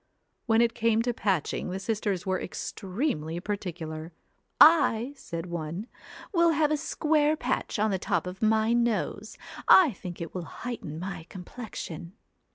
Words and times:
When 0.47 0.61
it 0.63 0.73
came 0.73 1.03
to 1.03 1.13
patching, 1.13 1.69
the 1.69 1.79
sisters 1.79 2.25
were 2.25 2.41
extremely 2.41 3.39
particular.' 3.39 4.13
I,' 4.89 5.13
said 5.15 5.45
one,' 5.45 5.85
will 6.33 6.49
have 6.53 6.71
a 6.71 6.75
square 6.77 7.37
patch 7.37 7.77
on 7.77 7.91
the 7.91 7.99
top 7.99 8.25
of 8.25 8.41
my 8.41 8.73
nose. 8.73 9.37
I 9.67 9.91
think 9.91 10.19
it 10.19 10.33
will 10.33 10.63
heighten 10.65 10.97
my 10.99 11.27
complexion.' 11.29 12.13